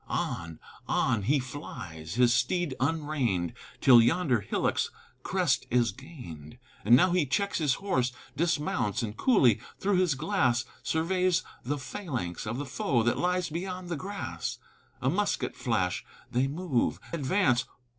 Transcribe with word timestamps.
On, 0.09 0.59
on, 0.87 1.21
he 1.21 1.37
flies, 1.37 2.15
his 2.15 2.33
steed 2.33 2.73
unreined 2.79 3.53
Till 3.81 4.01
yonder 4.01 4.41
hillock's 4.41 4.89
crest 5.21 5.67
is 5.69 5.91
gained. 5.91 6.57
And 6.83 6.95
now 6.95 7.11
he 7.11 7.27
checks 7.27 7.59
his 7.59 7.75
horse, 7.75 8.11
dismounts, 8.35 9.03
And 9.03 9.15
coolly 9.15 9.59
through 9.79 9.97
his 9.97 10.15
glass 10.15 10.65
Surveys 10.81 11.43
the 11.63 11.77
phalanx 11.77 12.47
of 12.47 12.57
the 12.57 12.65
foe 12.65 13.03
That 13.03 13.19
lies 13.19 13.49
beyond 13.51 13.89
the 13.89 13.95
grass. 13.95 14.57
A 15.03 15.09
musket 15.11 15.55
flash! 15.55 16.03
They 16.31 16.47
move! 16.47 16.99
Advance! 17.13 17.65